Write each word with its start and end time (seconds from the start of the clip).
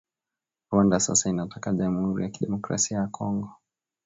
Rwanda 0.71 0.99
sasa 0.99 1.29
inataka 1.29 1.73
Jamhuri 1.73 2.23
ya 2.23 2.29
kidemokrasia 2.29 2.97
ya 2.97 3.07
Kongo 3.07 3.49